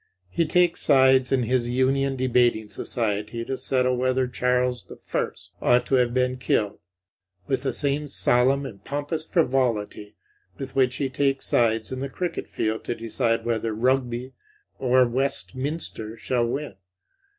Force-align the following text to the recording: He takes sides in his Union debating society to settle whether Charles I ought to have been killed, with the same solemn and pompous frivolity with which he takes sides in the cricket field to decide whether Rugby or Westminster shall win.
He 0.31 0.47
takes 0.47 0.81
sides 0.81 1.31
in 1.31 1.43
his 1.43 1.69
Union 1.69 2.15
debating 2.15 2.69
society 2.69 3.45
to 3.45 3.55
settle 3.55 3.95
whether 3.95 4.27
Charles 4.27 4.83
I 5.13 5.27
ought 5.75 5.85
to 5.85 5.93
have 5.93 6.11
been 6.11 6.37
killed, 6.37 6.79
with 7.45 7.61
the 7.61 7.71
same 7.71 8.07
solemn 8.07 8.65
and 8.65 8.83
pompous 8.83 9.23
frivolity 9.23 10.15
with 10.57 10.75
which 10.75 10.95
he 10.95 11.07
takes 11.07 11.45
sides 11.45 11.91
in 11.91 11.99
the 11.99 12.09
cricket 12.09 12.47
field 12.47 12.83
to 12.85 12.95
decide 12.95 13.45
whether 13.45 13.75
Rugby 13.75 14.33
or 14.79 15.07
Westminster 15.07 16.17
shall 16.17 16.47
win. 16.47 16.77